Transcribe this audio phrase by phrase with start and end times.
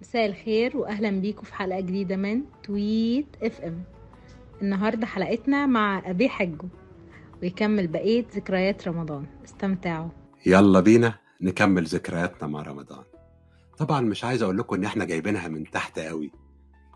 [0.00, 3.82] مساء الخير واهلا بيكم في حلقة جديدة من تويت إف إم.
[4.62, 6.68] النهارده حلقتنا مع أبي حجو
[7.42, 9.26] ويكمل بقية ذكريات رمضان.
[9.44, 10.08] استمتعوا.
[10.46, 13.04] يلا بينا نكمل ذكرياتنا مع رمضان.
[13.78, 16.32] طبعا مش عايز أقول لكم إن إحنا جايبينها من تحت قوي.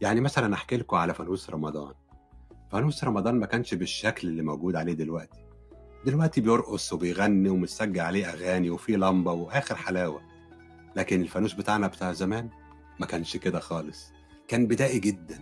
[0.00, 1.94] يعني مثلا أحكي لكم على فانوس رمضان.
[2.72, 5.40] فانوس رمضان ما كانش بالشكل اللي موجود عليه دلوقتي.
[6.06, 10.20] دلوقتي بيرقص وبيغني ومسجل عليه أغاني وفيه لمبة وآخر حلاوة.
[10.96, 12.48] لكن الفانوس بتاعنا بتاع زمان
[13.00, 14.12] ما كانش كده خالص.
[14.48, 15.40] كان بدائي جدا.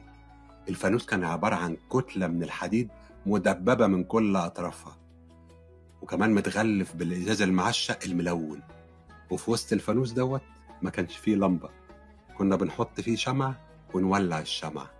[0.69, 2.89] الفانوس كان عبارة عن كتلة من الحديد
[3.27, 4.97] مدببة من كل أطرافها
[6.03, 8.63] وكمان متغلف بالإزاز المعشق الملون.
[9.31, 10.43] وفي وسط الفانوس دوت
[10.83, 11.69] ما كانش فيه لمبة.
[12.39, 13.61] كنا بنحط فيه شمعة
[13.95, 14.91] ونولع الشمعة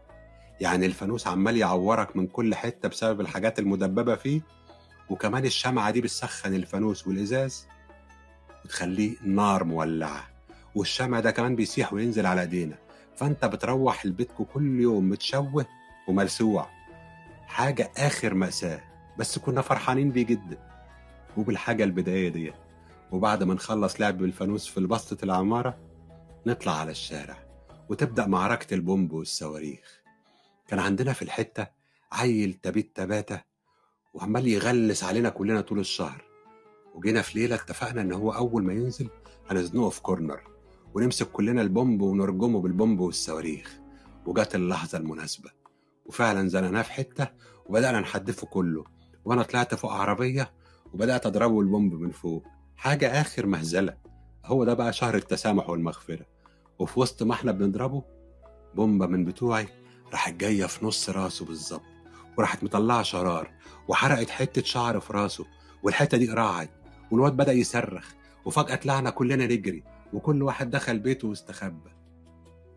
[0.61, 4.41] يعني الفانوس عمال يعورك من كل حتة بسبب الحاجات المدببة فيه
[5.11, 7.67] وكمان الشمعة دي بتسخن الفانوس والإزاز
[8.65, 10.29] وتخليه نار مولعة.
[10.77, 12.79] والشمع ده كمان بيسيح وينزل على ايدينا.
[13.17, 15.67] فانت بتروح البيتكو كل يوم متشوه
[16.09, 16.69] وملسوع.
[17.47, 18.81] حاجة آخر مأساة.
[19.19, 20.59] بس كنا فرحانين بيه جدا.
[21.37, 22.53] وبالحاجة البداية دي.
[23.13, 25.79] وبعد ما نخلص لعب بالفانوس في بسطة العمارة
[26.47, 27.37] نطلع على الشارع
[27.89, 30.03] وتبدأ معركة البومب والصواريخ.
[30.69, 31.67] كان عندنا في الحتة
[32.13, 33.41] عيل تبيت تباتة
[34.15, 36.25] وعمال يغلس علينا كلنا طول الشهر.
[36.95, 39.09] وجينا في ليلة اتفقنا إن هو أول ما ينزل
[39.51, 40.56] هنزنقه في corner
[40.97, 43.79] ونمسك كلنا البومب ونرجمه بالبومب والصواريخ.
[44.27, 45.51] وجات اللحظة المناسبة.
[46.07, 47.29] وفعلا زنقناه في حتة
[47.67, 48.85] وبدأنا نحدفه كله.
[49.25, 50.53] وأنا طلعت فوق عربية
[50.93, 52.45] وبدأت أضربه البومب من فوق.
[52.77, 53.97] حاجة آخر مهزلة.
[54.45, 56.27] هو ده بقى شهر التسامح والمغفرة.
[56.79, 58.03] وفي وسط ما إحنا بنضربه
[58.75, 59.69] بومبة من بتوعي
[60.13, 61.83] راحت جاية في نص راسه بالظبط.
[62.39, 63.51] وراحت مطلعة شرار.
[63.89, 65.47] وحرقت حتة شعر في راسه.
[65.83, 66.71] والحتة دي قرعت.
[67.11, 68.13] والواد بدأ يصرخ.
[68.45, 69.96] وفجأة طلعنا كلنا نجري.
[70.13, 71.91] وكل واحد دخل بيته واستخبى.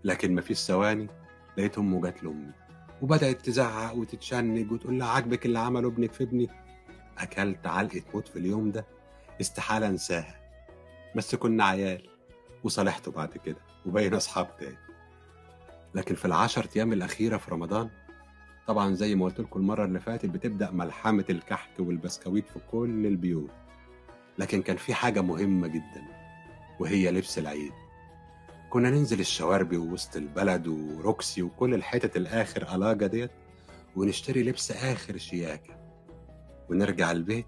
[0.04, 1.08] لكن مفيش ثواني
[1.58, 2.52] لقيت أمه جات لأمي
[3.02, 6.50] وبدأت تزعق وتتشنج وتقول لها عاجبك اللي عمله ابنك في ابني؟
[7.18, 8.86] أكلت علقة موت في اليوم ده
[9.42, 10.40] استحالة أنساها.
[11.16, 12.10] بس كنا عيال
[12.64, 14.78] وصالحته بعد كده وبقينا أصحاب تاني.
[15.96, 17.90] لكن في العشر أيام الأخيرة في رمضان
[18.68, 23.52] طبعا زي ما قلت لكم المرة اللي فاتت بتبدأ ملحمة الكحك والبسكويت في كل البيوت.
[24.38, 26.19] لكن كان في حاجة مهمة جدا.
[26.80, 27.72] وهي لبس العيد.
[28.70, 33.32] كنا ننزل الشواربي ووسط البلد وروكسي وكل الحتت الآخر ألاجة ديت
[33.96, 35.80] ونشتري لبس آخر شياكة.
[36.70, 37.46] ونرجع البيت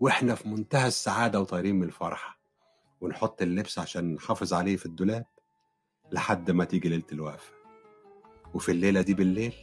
[0.00, 2.38] وإحنا في منتهى السعادة وطايرين من الفرحة.
[3.00, 5.26] ونحط اللبس عشان نحافظ عليه في الدولاب
[6.12, 7.52] لحد ما تيجي ليلة الوقفة
[8.54, 9.54] وفي الليلة دي بالليل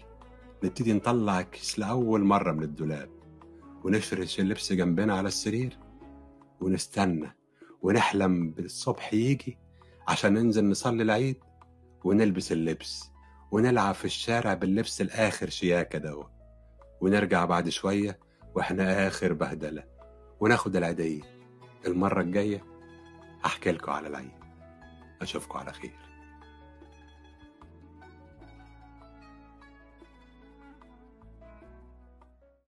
[0.63, 3.09] نبتدي نطلع الكيس لأول مرة من الدولاب
[3.83, 5.77] ونفرش اللبس جنبنا على السرير
[6.61, 7.35] ونستنى
[7.85, 9.57] ونحلم بالصبح يجي
[10.07, 11.37] عشان ننزل نصلي العيد
[12.03, 13.11] ونلبس اللبس
[13.51, 16.23] ونلعب في الشارع باللبس الآخر شياكة دوا.
[17.01, 18.19] ونرجع بعد شوية
[18.55, 19.83] وإحنا آخر بهدلة.
[20.39, 21.21] وناخد العيدية.
[21.87, 22.65] المرة الجاية
[23.43, 24.31] هحكي لكم على العيد.
[25.21, 26.14] أشوفكم على خير.